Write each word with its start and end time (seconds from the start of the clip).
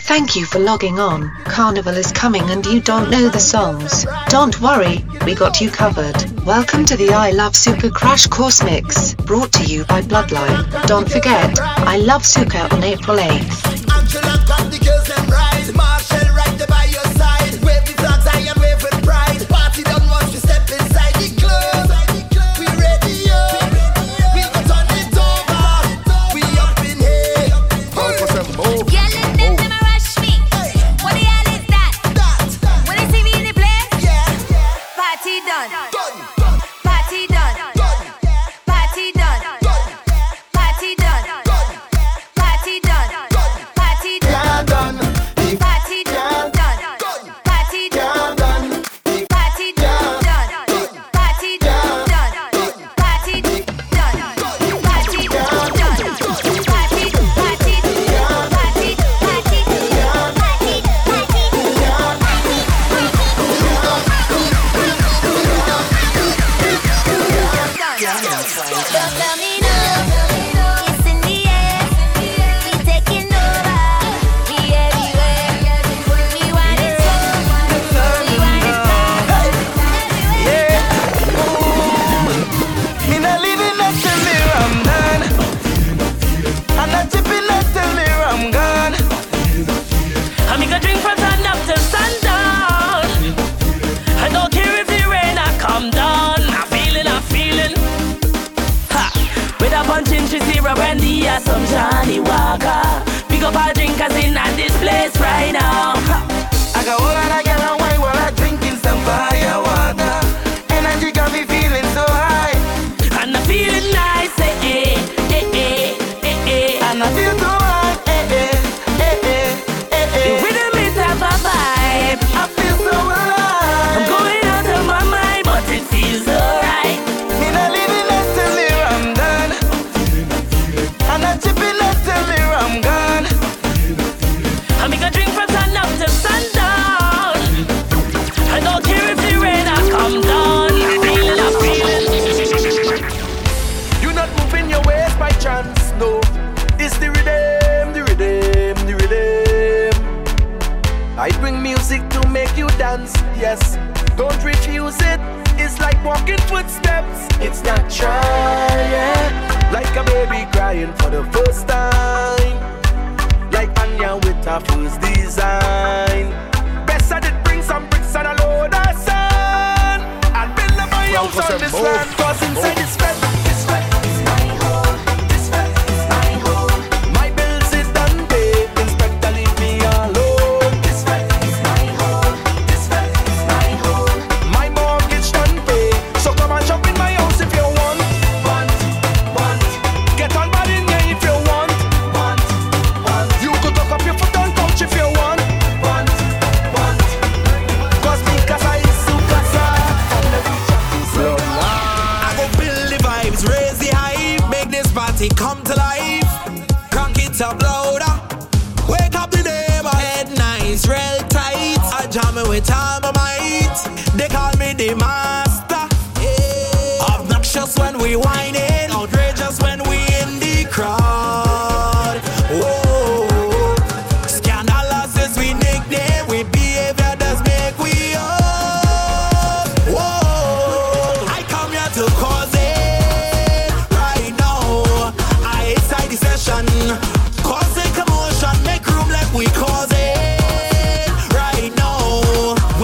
Thank 0.00 0.36
you 0.36 0.44
for 0.46 0.58
logging 0.58 1.00
on. 1.00 1.30
Carnival 1.44 1.96
is 1.96 2.12
coming 2.12 2.48
and 2.50 2.64
you 2.66 2.80
don't 2.80 3.10
know 3.10 3.28
the 3.28 3.40
songs. 3.40 4.06
Don't 4.28 4.60
worry, 4.60 5.04
we 5.24 5.34
got 5.34 5.60
you 5.60 5.70
covered. 5.70 6.14
Welcome 6.44 6.84
to 6.86 6.96
the 6.96 7.10
I 7.10 7.30
Love 7.30 7.54
Soca 7.54 7.92
Crash 7.92 8.26
Course 8.26 8.62
Mix, 8.62 9.14
brought 9.14 9.52
to 9.54 9.64
you 9.64 9.84
by 9.86 10.02
Bloodline. 10.02 10.86
Don't 10.86 11.10
forget, 11.10 11.58
I 11.60 11.96
Love 11.96 12.22
Soca 12.22 12.72
on 12.72 12.84
April 12.84 13.16
8th. 13.16 15.03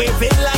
waving 0.01 0.50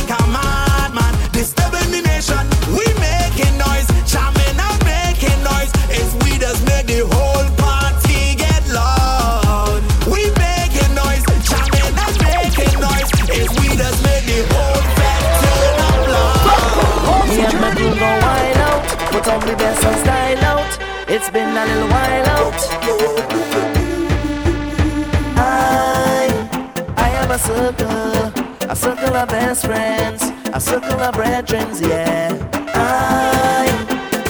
my 29.25 29.31
best 29.31 29.65
friends, 29.65 30.21
a 30.53 30.59
circle 30.59 30.99
of 30.99 31.13
brethren, 31.13 31.65
yeah. 31.79 32.35
I, 32.73 33.65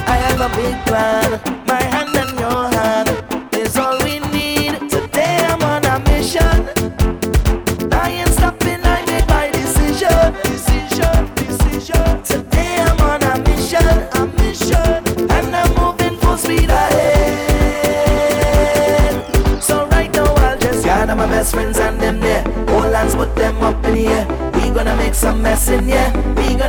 I 0.06 0.16
have 0.18 0.40
a 0.40 0.56
big 0.56 0.86
plan. 0.86 1.63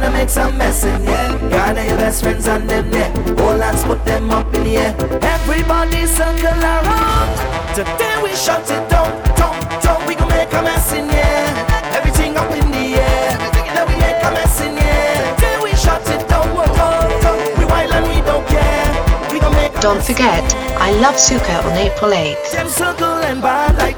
gonna 0.05 0.19
make 0.19 0.29
some 0.29 0.57
mess 0.59 0.85
in 0.85 1.01
here. 1.01 1.51
Gather 1.51 1.85
your 1.85 1.97
best 1.97 2.23
friends 2.23 2.47
on 2.47 2.67
them 2.67 2.91
there. 2.91 3.11
All 3.41 3.59
hands, 3.59 3.85
put 3.85 4.05
them 4.05 4.31
up 4.31 4.53
in 4.55 4.67
here. 4.67 4.95
Everybody 5.23 6.07
circle 6.07 6.61
around. 6.75 7.31
Today 7.75 8.15
we 8.23 8.31
shut 8.37 8.69
it 8.71 8.85
down. 8.91 9.13
We 10.07 10.15
gon' 10.15 10.29
make 10.29 10.53
a 10.53 10.63
mess 10.63 10.93
in 10.93 11.09
here. 11.09 11.49
Everything 11.97 12.37
up 12.37 12.51
in 12.53 12.71
the 12.71 12.87
air. 13.01 13.39
We 13.89 13.97
make 13.97 14.21
a 14.29 14.31
mess 14.37 14.61
in 14.61 14.77
here. 14.77 15.35
Today 15.37 15.59
we 15.63 15.71
shut 15.75 16.07
it 16.11 16.29
down. 16.29 16.49
We 17.59 17.65
wild 17.65 17.93
and 17.93 18.07
we 18.09 18.21
don't 18.29 18.47
care. 18.49 19.33
We 19.33 19.41
gon' 19.41 19.55
make. 19.55 19.73
Don't 19.81 20.03
forget, 20.03 20.45
I 20.77 20.93
love 21.01 21.17
Soca 21.17 21.65
on 21.65 21.77
April 21.79 22.11
8th. 22.11 22.53
Them 22.53 22.69
circle 22.69 23.23
and 23.31 23.41
like. 23.41 23.95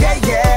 yeah, 0.00 0.14
yeah. 0.26 0.51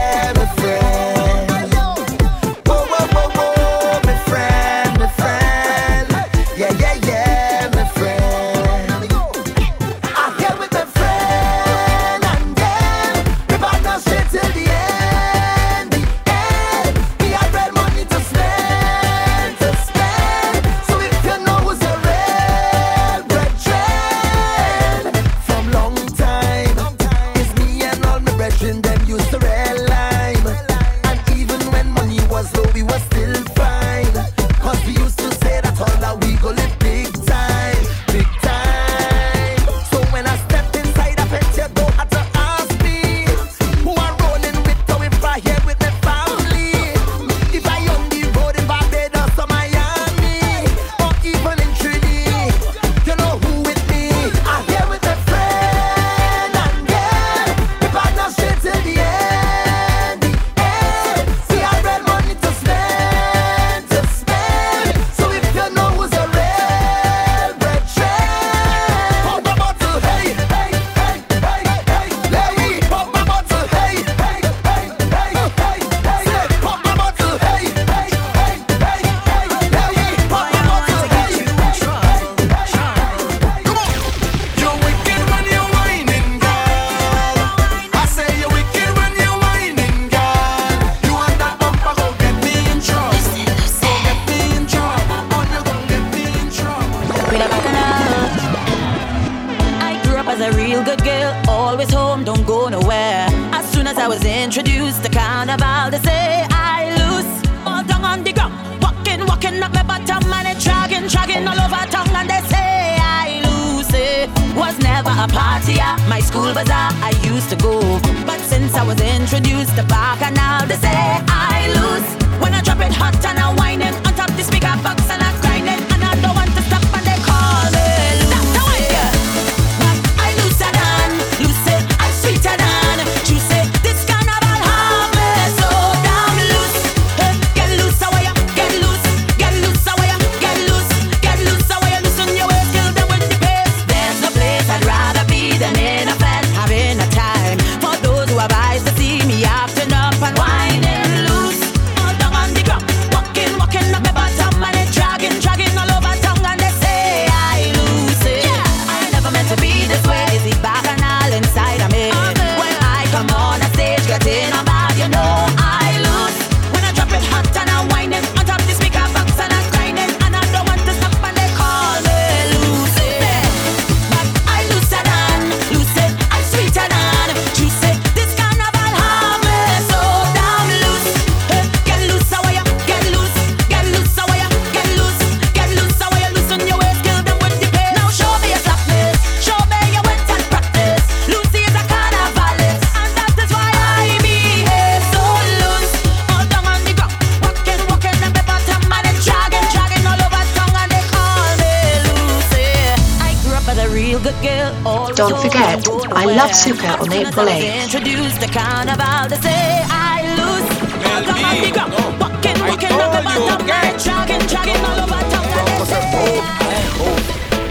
Don't 206.66 206.76
forget, 206.78 206.98
I 206.98 206.98
love 206.98 207.06
Soca 207.06 207.06
on 207.06 207.14
April 207.14 207.45
8th. 207.45 207.84
Introduce 207.84 208.38
the 208.40 208.48
carnival 208.48 209.30
to 209.30 209.38
say 209.38 209.86
I 209.86 210.26
lose. 210.34 210.66
All 211.06 211.22
down 211.22 211.45
on 211.45 211.62
the 211.62 211.69
ground, 211.69 211.94
oh. 211.94 212.18
walking, 212.18 212.57
walking 212.66 212.92
on 212.92 213.10
the 213.14 213.22
bottom 213.22 213.68
line, 213.69 214.00
jogging, 214.02 214.42
jogging 214.50 214.81
all 214.81 214.98
over 215.06 215.22
town. 215.30 215.45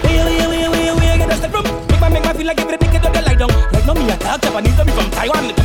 Where, 0.05 0.25
where, 0.25 0.49
where, 0.49 0.71
where, 0.71 0.95
where, 0.95 1.19
get 1.19 1.31
us 1.31 1.41
the 1.41 1.49
from? 1.49 1.65
Make 1.65 2.01
my, 2.01 2.09
make 2.09 2.25
my 2.25 2.33
feel 2.35 2.47
like 2.47 2.61
every 2.61 2.79
ticket 2.79 3.05
of 3.05 3.13
the 3.13 3.23
light 3.23 3.39
down. 3.39 3.51
Right 3.51 3.85
now, 3.85 3.95
me 3.95 4.11
a 4.11 4.17
talk 4.17 4.41
Japanese, 4.41 4.79
me 4.79 4.93
from 4.93 5.11
Taiwan. 5.11 5.65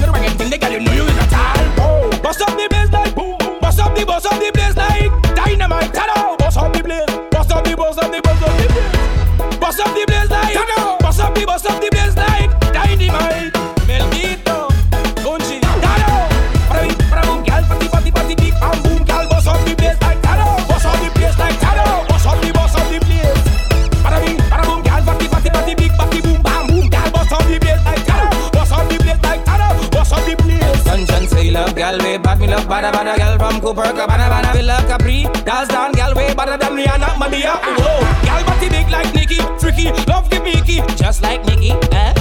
Cooper, 33.59 33.91
Cabana, 33.93 34.29
bada, 34.29 34.53
Villa 34.53 34.83
Capri, 34.87 35.23
Dance 35.43 35.67
down, 35.67 35.91
gal, 35.91 36.15
way 36.15 36.33
better 36.33 36.57
than 36.57 36.77
Rihanna, 36.77 37.07
Madia, 37.19 37.55
whoa, 37.77 37.99
gal, 38.23 38.43
body 38.45 38.69
big 38.69 38.89
like 38.89 39.13
Nicki, 39.13 39.39
freaky, 39.59 39.91
love 40.07 40.29
the 40.29 40.39
Mickey, 40.41 40.81
just 40.95 41.21
like 41.21 41.45
Nicki, 41.45 41.71
eh? 41.91 42.18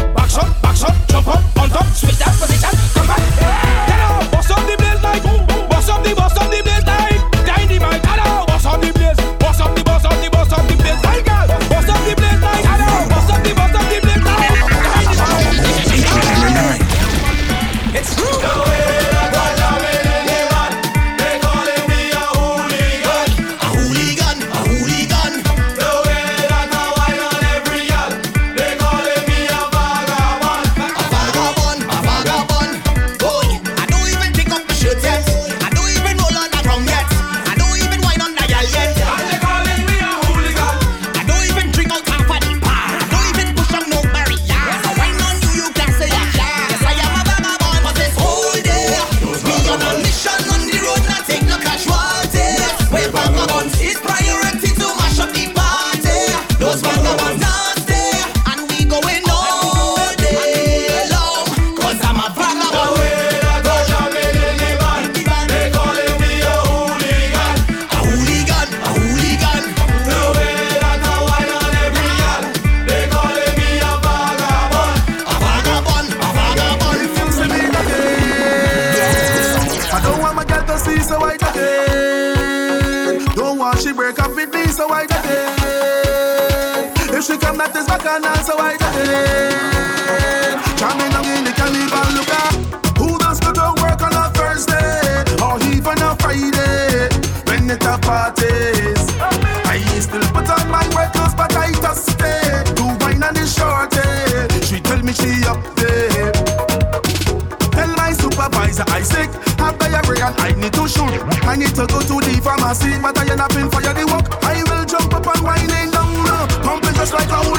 To 111.78 111.86
go 111.86 112.00
to 112.00 112.18
the 112.26 112.40
pharmacy, 112.42 112.98
but 113.00 113.16
I 113.16 113.30
end 113.30 113.40
up 113.40 113.54
in 113.54 113.70
fire 113.70 113.94
the 113.94 114.04
walk. 114.10 114.42
I 114.42 114.66
will 114.66 114.84
jump 114.84 115.14
up 115.14 115.22
and 115.30 115.44
whining 115.46 115.92
down 115.94 116.10
low, 116.26 116.46
pumping 116.66 116.92
just 116.94 117.14
like 117.14 117.30
a 117.30 117.57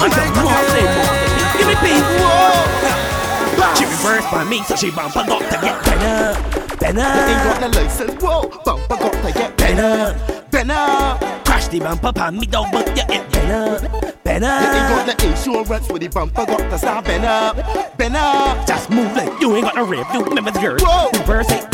I 0.00 0.06
again. 0.08 1.58
Give 1.58 1.68
me 1.68 1.76
peace, 1.80 2.08
whoa. 2.20 3.74
She 3.74 3.84
reversed 3.84 4.30
by 4.30 4.44
me, 4.44 4.62
so 4.64 4.76
she 4.76 4.90
bumper 4.90 5.24
got 5.26 5.40
to 5.40 5.58
get 5.60 5.84
better, 5.84 6.76
better. 6.76 7.00
Ain't 7.00 7.44
got 7.44 7.60
the 7.60 7.68
license, 7.78 8.22
whoa, 8.22 8.48
bumper 8.64 8.96
got 8.96 9.12
to 9.12 9.32
get 9.32 9.56
better, 9.56 10.14
better. 10.50 11.42
Crash 11.44 11.68
the 11.68 11.80
bumper 11.80 12.12
pan 12.12 12.38
me 12.38 12.46
dog, 12.46 12.72
but 12.72 12.88
you 12.88 12.94
get 12.94 13.32
better, 13.32 13.88
better. 14.24 14.46
Ain't 14.46 14.88
got 14.90 15.18
the 15.18 15.26
insurance 15.28 15.88
with 15.88 16.02
the 16.02 16.08
bumper 16.08 16.46
got 16.46 16.70
to 16.70 16.78
start 16.78 17.04
better, 17.04 17.62
better. 17.96 18.66
Just 18.66 18.90
move 18.90 19.14
like 19.16 19.40
you 19.40 19.54
ain't 19.56 19.64
got 19.64 19.76
no 19.76 19.84
rip. 19.86 20.06
You 20.12 20.24
remember 20.24 20.50
the 20.50 20.60
girl. 20.60 20.76
Whoa. 20.80 21.10
Reverse 21.20 21.50
it, 21.50 21.73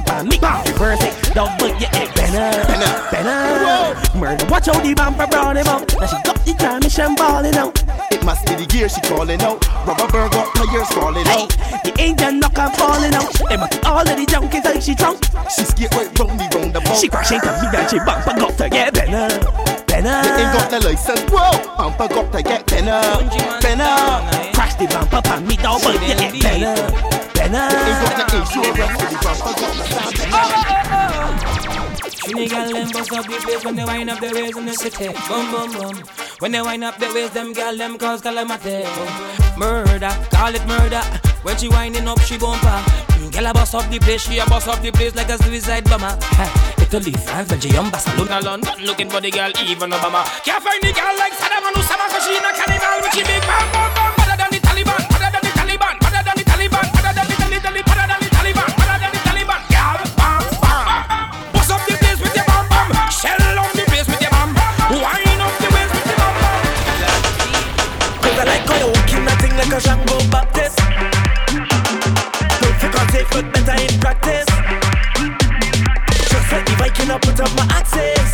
crash 0.00 0.04
the 0.04 0.04
bumper 0.04 0.06
pan 0.06 0.28
me. 0.28 0.38
Pop. 0.38 0.66
Reverse 0.66 1.02
it, 1.02 1.34
double 1.34 1.68
yeah, 1.80 2.02
it 2.02 2.14
better, 2.14 2.66
Better. 2.66 3.10
better. 3.10 4.18
Murder, 4.18 4.46
watch 4.46 4.66
how 4.66 4.80
the 4.80 4.94
bumper 4.94 5.26
brought 5.26 5.56
him 5.56 5.66
out. 5.66 5.92
Now 5.98 6.06
she 6.06 6.16
got 6.22 6.44
the 6.44 6.54
transmission 6.54 7.14
balling 7.14 7.56
out. 7.56 7.82
It 8.12 8.24
must 8.24 8.46
be 8.46 8.54
the 8.54 8.66
gear 8.66 8.88
she 8.88 9.00
calling 9.02 9.40
out. 9.42 9.64
Rubber 9.86 10.06
bird 10.08 10.32
got 10.32 10.54
tires 10.54 10.88
falling 10.90 11.24
Hey, 11.26 11.42
out. 11.44 11.84
the 11.84 11.94
engine 11.98 12.40
knock 12.40 12.58
and 12.58 12.72
falling 12.76 13.14
out. 13.14 13.32
They 13.48 13.56
must 13.56 13.84
all 13.84 14.00
of 14.00 14.06
the 14.16 14.26
junkies 14.26 14.64
like 14.64 14.82
she 14.82 14.94
drunk. 14.94 15.24
She 15.50 15.64
skate 15.64 15.92
right 15.94 16.10
round 16.18 16.38
the 16.40 16.46
roundabout. 16.56 16.96
She 16.96 17.08
crash 17.08 17.32
into 17.32 17.46
me 17.46 17.68
and 17.72 17.90
she 17.90 17.98
bumper 17.98 18.34
got 18.36 18.56
to 18.58 18.68
get 18.68 18.94
better, 18.94 19.28
better. 19.86 20.16
Ain't 20.40 20.52
got 20.52 20.70
the 20.70 20.80
license, 20.84 21.20
whoa. 21.30 21.76
Bumper 21.76 22.08
got 22.08 22.32
to 22.32 22.42
get 22.42 22.66
better, 22.66 23.00
better. 23.60 24.52
Crash 24.54 24.74
the 24.76 24.86
bumper 24.88 25.22
pan 25.22 25.46
me 25.46 25.56
down, 25.56 25.80
but 25.82 25.94
you 25.94 26.00
get 26.16 26.42
better, 26.42 27.15
Ain't 27.46 27.54
better. 27.54 28.26
the 28.26 28.36
insurance 28.42 28.74
with 28.74 29.10
the 29.10 29.18
bumper 29.22 29.54
got 29.54 29.70
to 29.70 29.84
start 29.86 30.14
better. 30.18 31.06
Trini 32.26 32.48
gal 32.50 32.68
them 32.72 32.90
bust 32.90 33.12
up 33.12 33.24
the 33.24 33.38
place 33.38 33.64
when 33.64 33.76
they 33.76 33.84
wind 33.84 34.10
up 34.10 34.18
the 34.18 34.32
ways 34.34 34.56
in 34.56 34.66
the 34.66 34.74
city. 34.74 35.08
Boom 35.28 35.50
boom 35.52 35.70
boom. 35.72 36.02
When 36.40 36.50
they 36.50 36.60
wind 36.60 36.82
up 36.82 36.98
the 36.98 37.06
ways, 37.14 37.30
them 37.30 37.52
gal 37.52 37.76
them 37.76 37.98
cause 37.98 38.20
calamity. 38.20 38.82
Murder, 39.56 40.10
call 40.32 40.54
it 40.54 40.66
murder. 40.66 41.02
When 41.42 41.56
she 41.56 41.68
winding 41.68 42.08
up, 42.08 42.20
she 42.22 42.36
bumper. 42.36 42.82
Girl 43.30 43.46
a 43.46 43.52
bust 43.52 43.74
up 43.74 43.88
the 43.90 43.98
place, 44.00 44.22
she 44.22 44.38
a 44.38 44.46
bust 44.46 44.66
up 44.66 44.80
the 44.80 44.90
place 44.90 45.14
like 45.14 45.28
a 45.28 45.36
suicide 45.42 45.84
bomber. 45.84 46.18
Ha, 46.18 46.74
Italy, 46.80 47.12
France, 47.12 47.48
Belgium, 47.48 47.90
Barcelona, 47.90 48.40
London, 48.40 48.84
looking 48.84 49.10
for 49.10 49.20
the 49.20 49.30
girl, 49.30 49.52
even 49.62 49.90
Obama. 49.90 50.24
Can't 50.42 50.62
find 50.64 50.82
the 50.82 50.92
girl 50.92 51.14
like 51.18 51.34
Saddam 51.34 51.68
Hussein, 51.76 51.98
cause 52.10 52.24
she 52.24 52.34
in 52.34 52.42
a 52.42 52.50
carnival 52.56 53.02
with 53.02 53.14
she 53.14 53.22
big 53.22 53.42
bam 53.42 53.72
bam 53.72 53.94
bam. 53.94 54.05
I 77.38 77.44
up 77.44 77.52
my 77.52 77.68
axes. 77.68 78.32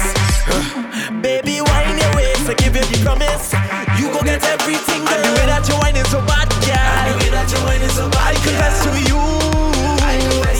Baby, 1.23 1.59
wine 1.61 1.99
your 1.99 2.15
waist, 2.15 2.47
I 2.47 2.55
give 2.55 2.77
you 2.77 2.87
the 2.87 3.03
promise. 3.03 3.51
You 3.99 4.07
go 4.15 4.23
get 4.23 4.45
everything, 4.47 5.03
girl. 5.03 5.19
And 5.19 5.27
the 5.27 5.33
way 5.35 5.47
that 5.51 5.67
you 5.67 5.75
wine 5.83 5.99
is 5.99 6.07
so 6.07 6.23
bad, 6.23 6.47
girl. 6.63 6.71
And 6.71 7.11
the 7.11 7.19
way 7.19 7.31
that 7.35 7.51
you 7.51 7.59
wine 7.67 7.83
is 7.83 7.99
so 7.99 8.07
bad, 8.15 8.31
I 8.31 8.39
confess 8.39 8.87
to 8.87 8.95
you. 9.03 9.19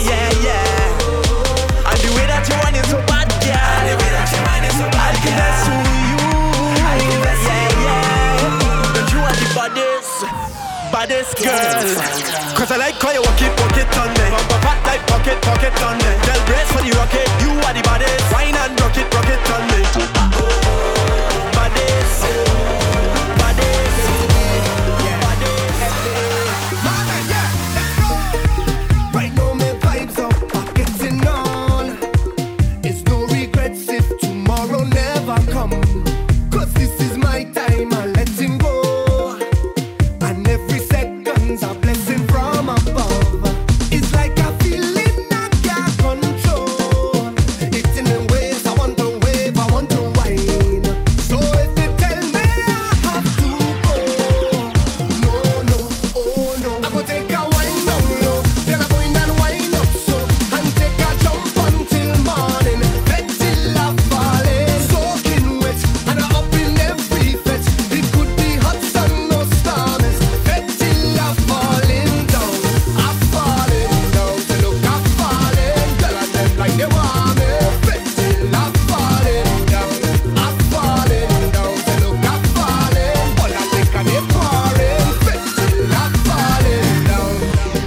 Yeah, 0.03 0.43
yeah. 0.43 1.87
And 1.87 1.99
the 2.03 2.09
way 2.19 2.27
that 2.27 2.43
you 2.43 2.83
so 2.83 2.99
bad, 3.07 3.31
girl. 3.31 3.55
And 3.55 3.87
the 3.87 3.95
way 3.95 4.11
that 4.11 4.27
you 4.27 4.43
so 4.75 4.91
bad, 4.91 5.15
I 5.15 5.23
confess 5.23 5.63
to 5.63 5.79
you. 6.03 6.19
Yeah, 6.83 7.79
yeah. 7.79 8.43
You 9.07 9.23
the 9.39 9.47
baddest, 9.55 10.19
baddest 10.91 11.39
girl. 11.39 12.59
Cause 12.59 12.75
I 12.75 12.77
like 12.77 12.99
how 12.99 13.15
you 13.15 13.23
walk 13.23 13.39
it, 13.39 13.55
pocket, 15.23 15.41
pocket 15.41 15.83
on 15.83 15.97
me. 15.97 16.03
Tell 16.23 16.45
brace 16.45 16.71
for 16.71 16.81
the 16.83 16.91
rocket, 16.97 17.27
you 17.41 17.51
are 17.51 17.73
the 17.73 17.81
baddest. 17.83 18.31
Wine 18.31 18.55
and 18.55 18.79
rock 18.79 18.97
it, 18.97 19.13
rock 19.13 19.51
on 19.51 19.67
me. 19.67 19.82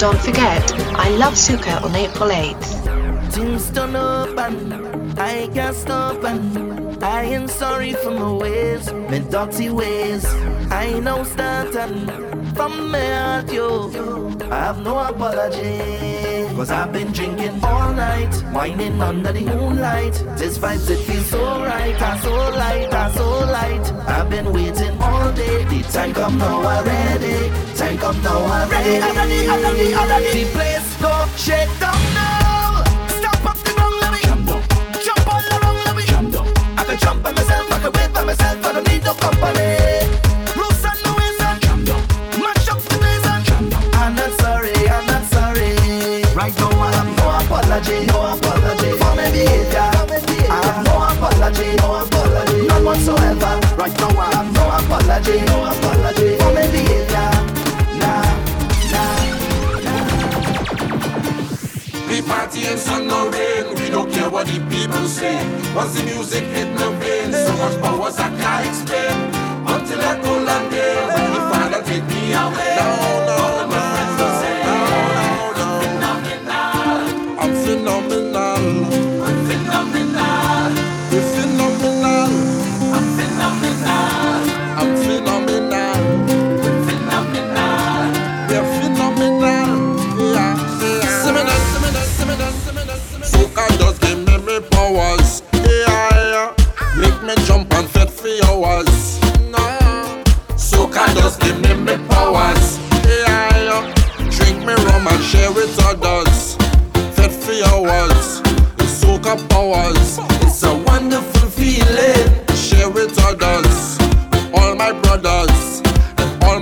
Don't 0.07 0.21
forget, 0.21 0.62
I 0.95 1.09
Love 1.16 1.35
Soca 1.35 1.83
on 1.83 1.97
April 1.97 2.31
8th. 2.31 3.33
Things 3.33 3.77
up 3.77 4.38
and 4.38 5.19
I 5.19 5.49
can't 5.49 5.75
stop 5.75 6.23
and 6.23 7.03
I 7.03 7.25
am 7.25 7.49
sorry 7.49 7.92
for 7.95 8.12
my 8.12 8.31
ways, 8.31 8.92
my 8.92 9.19
dirty 9.19 9.69
ways. 9.69 10.25
I 10.71 11.01
know 11.01 11.25
starting 11.25 12.07
from. 12.55 12.95
I 12.95 13.42
have 14.66 14.81
no 14.85 14.97
apology. 14.97 16.06
Cause 16.57 16.71
I've 16.71 16.90
been 16.90 17.12
drinking 17.12 17.62
all 17.62 17.92
night, 17.92 18.35
whining 18.51 18.99
under 19.03 19.31
the 19.31 19.42
moonlight. 19.42 20.14
This 20.38 20.57
vibes, 20.57 20.88
it 20.88 20.97
feels 21.05 21.27
so 21.27 21.45
right, 21.62 22.01
I'm 22.01 22.19
so 22.23 22.33
light, 22.33 22.95
I'm 22.95 23.12
so 23.12 23.29
light. 23.40 23.92
I've 24.09 24.31
been 24.31 24.51
waiting 24.55 24.99
all 24.99 25.31
day, 25.33 25.64
the 25.64 25.83
time 25.92 26.14
come 26.14 26.38
now, 26.38 26.62
I'm 26.62 26.83
ready. 26.83 27.51
Time 27.77 27.99
come 27.99 28.23
now, 28.23 28.38
I'm 28.38 28.71
ready. 28.71 29.03
I'm 29.03 29.16
ready, 29.16 29.47
I'm 29.47 29.62
ready, 29.62 29.95
I'm 29.95 30.09
ready. 30.09 30.45
The 30.45 30.51
place 30.53 30.97
go 30.97 31.27
shake 31.37 31.79
down 31.79 32.01
now. 32.14 32.83
Stop 33.07 33.45
up 33.51 33.59
the 33.59 33.73
let 34.01 34.12
me 34.14 34.21
jump 34.23 34.47
down. 34.49 34.62
Jump 35.05 35.29
all 35.29 35.45
around, 35.61 35.85
let 35.85 35.95
me 35.95 36.05
jump 36.07 36.33
down. 36.33 36.49
I 36.79 36.85
can 36.85 36.99
jump 36.99 37.23
by 37.23 37.33
myself, 37.33 37.71
I 37.71 37.79
can 37.81 37.92
wait 37.92 38.12
by 38.14 38.25
myself, 38.25 38.64
I 38.64 38.73
don't 38.73 38.88
need 38.88 39.05
no 39.05 39.12
company. 39.12 40.15
Apology, 47.77 48.07
no 48.07 48.33
apology 48.33 48.91
for 48.93 49.15
my 49.15 49.31
behavior. 49.31 49.91
I 50.49 50.65
have 50.65 50.85
no 50.87 50.95
apology, 51.03 51.77
no 51.77 51.95
apology, 52.01 52.67
none 52.67 52.85
whatsoever. 52.85 53.61
Right 53.77 53.99
now 54.01 54.19
I 54.19 54.35
have 54.35 54.53
no 54.55 54.62
apology, 54.62 55.41
no 55.41 55.57
apology 55.57 55.65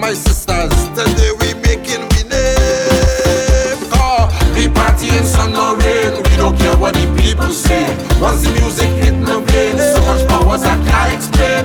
my 0.04 0.12
sisters. 0.12 0.70
Today 0.90 1.32
we 1.40 1.54
making 1.64 2.04
we 2.12 2.20
name. 2.28 3.80
Cause 3.88 4.28
we 4.54 4.68
party 4.68 5.08
in 5.08 5.24
sun 5.24 5.56
or 5.56 5.76
rain. 5.80 6.12
We 6.24 6.36
don't 6.36 6.54
care 6.58 6.76
what 6.76 6.92
the 6.92 7.06
people 7.16 7.48
say. 7.48 7.86
Once 8.20 8.42
the 8.42 8.50
music 8.60 8.90
hit 9.00 9.14
my 9.14 9.40
brain, 9.46 9.78
so 9.78 10.00
much 10.08 10.28
powers 10.28 10.62
I 10.62 10.76
can't 10.88 11.14
explain. 11.16 11.64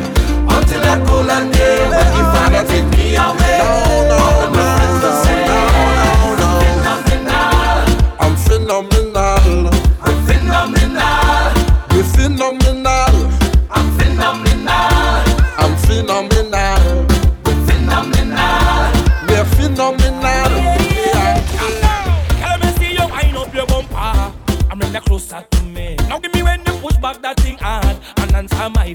Until 0.56 0.84
I 0.94 0.96
go 1.06 1.18
and 1.36 1.52
day, 1.52 1.80
when 1.90 2.08
the 2.16 2.24
father 2.32 2.64
take 2.66 2.88
me 2.98 3.18
away. 3.18 3.49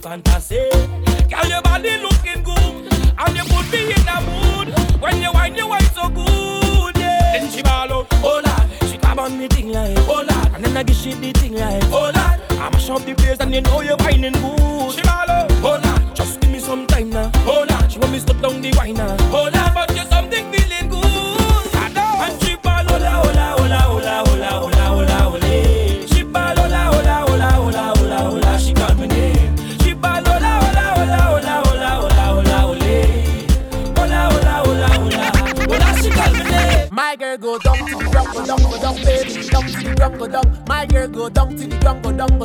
Fantasy. 0.05 0.69
Girl, 1.31 1.47
your 1.49 1.63
body 1.63 1.97
looking 1.97 2.43
good 2.43 2.93
and 3.19 3.37
you 3.37 3.45
put 3.45 3.73
me 3.73 3.91
in 3.91 4.07
a 4.07 4.21
mood 4.29 5.01
when 5.01 5.23
you 5.23 5.33
wind, 5.33 5.57
you 5.57 5.67
wind 5.67 5.91
so 5.95 6.11
good. 6.11 6.97
Yeah. 6.99 7.39
Then 7.39 7.51
she 7.51 7.63
ball 7.63 7.91
out, 7.91 8.07
oh 8.23 8.43
lord, 8.45 8.91
she 8.91 8.99
grab 8.99 9.19
on 9.19 9.39
me 9.39 9.49
thing 9.49 9.73
like, 9.73 9.97
oh 10.01 10.23
lord, 10.29 10.55
and 10.55 10.63
then 10.63 10.77
I 10.77 10.83
give 10.83 10.97
she 10.97 11.15
the 11.15 11.33
thing 11.33 11.55
like, 11.55 11.83
oh 11.85 12.13
lord, 12.15 12.17
I 12.61 12.69
mash 12.71 12.91
up 12.91 13.03
the 13.07 13.15
place 13.15 13.39
and 13.41 13.55
you 13.55 13.63
know 13.63 13.81
you're 13.81 13.97
whining 13.97 14.35
good. 14.35 14.64
go 42.05 42.13
down, 42.13 42.44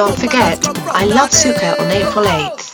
Don't 0.00 0.18
forget, 0.18 0.66
I 0.94 1.04
Love 1.04 1.28
Soca 1.28 1.78
on 1.78 1.90
April 1.90 2.24
8th. 2.24 2.69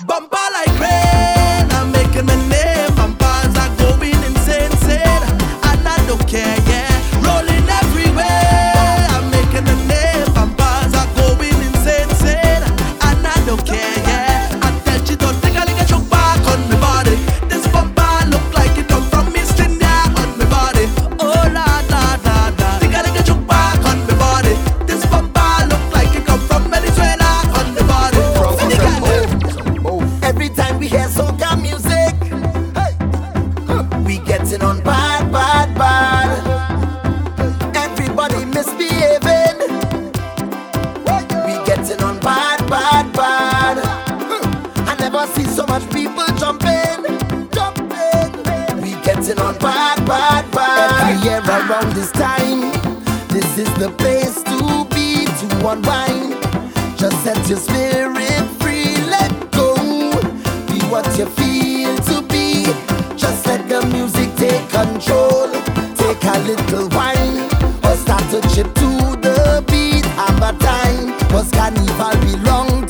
bad 50.06 50.44
vibe. 50.52 51.46
Around 51.46 51.92
this 51.94 52.10
time 52.12 52.72
This 53.28 53.58
is 53.58 53.72
the 53.74 53.90
place 53.98 54.42
to 54.44 54.84
be 54.94 55.26
To 55.26 55.68
unwind. 55.68 56.34
Just 56.96 57.22
set 57.24 57.48
your 57.48 57.58
spirit 57.58 58.44
free 58.60 58.96
Let 59.10 59.32
go. 59.52 59.74
Be 60.66 60.78
what 60.88 61.06
you 61.18 61.26
feel 61.26 61.96
to 62.10 62.22
be. 62.22 62.64
Just 63.16 63.46
let 63.46 63.68
the 63.68 63.84
music 63.86 64.34
take 64.36 64.68
control. 64.70 65.48
Take 65.94 66.22
a 66.24 66.38
little 66.50 66.88
wine. 66.90 67.38
Or 67.84 67.96
start 67.96 68.24
to 68.30 68.40
chip 68.54 68.72
to 68.74 68.90
the 69.20 69.64
beat 69.68 70.04
Have 70.16 70.42
a 70.42 70.58
time. 70.58 71.18
Cause 71.30 71.50
carnival 71.50 72.16
belongs 72.22 72.85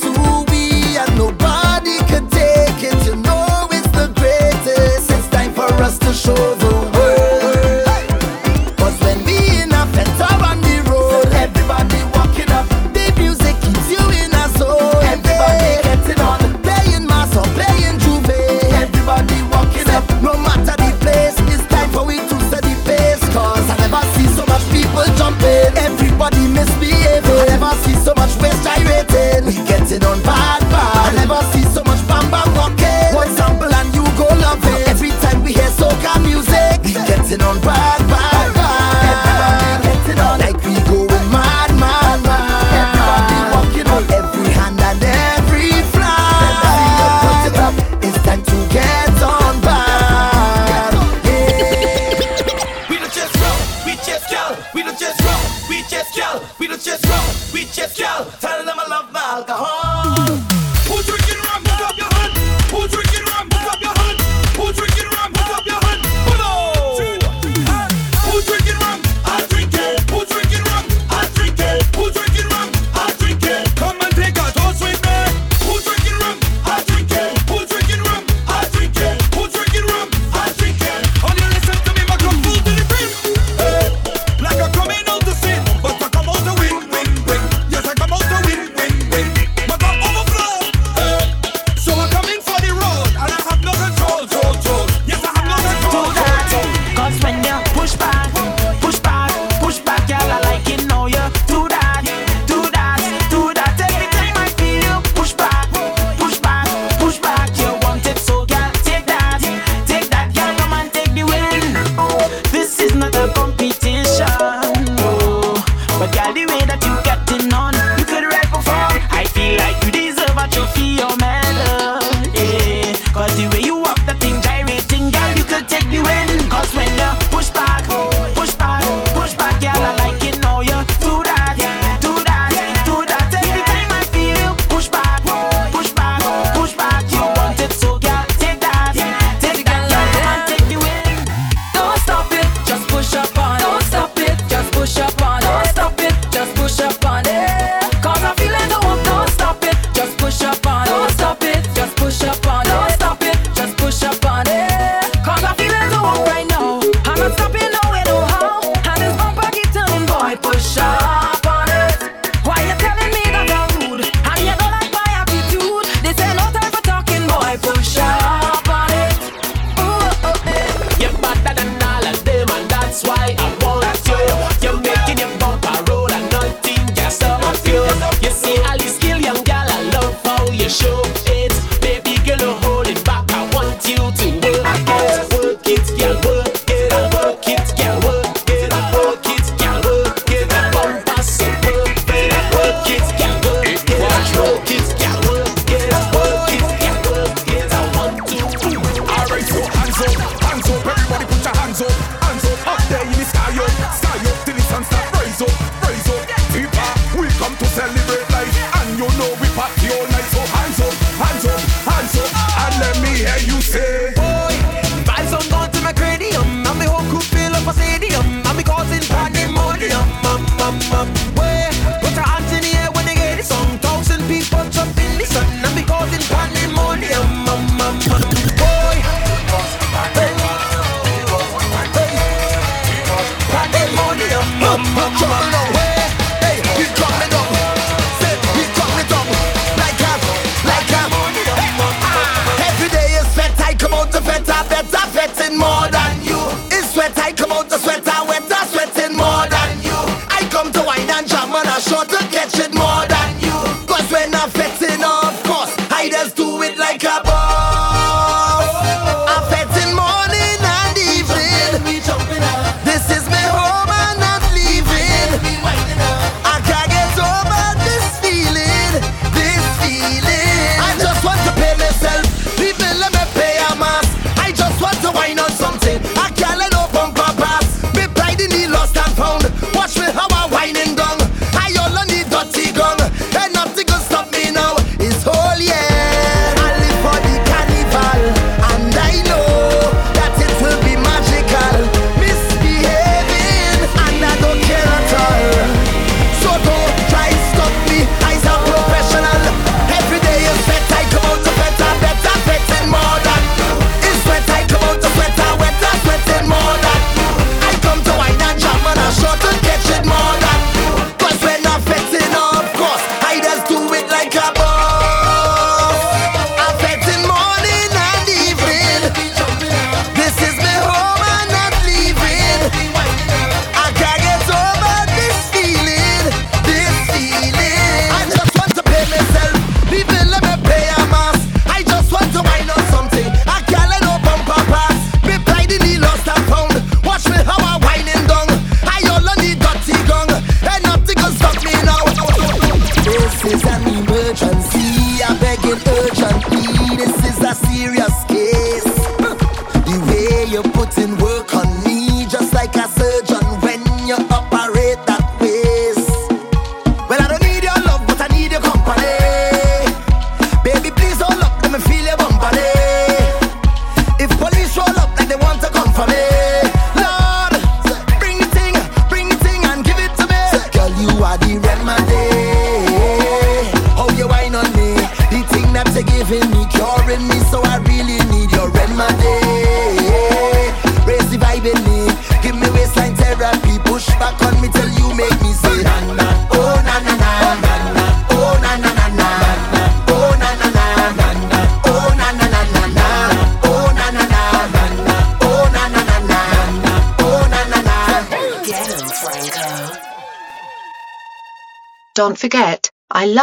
좀 235.19 235.56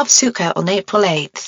Love 0.04 0.10
Soca 0.12 0.52
on 0.58 0.68
April 0.68 1.04
8th. 1.04 1.42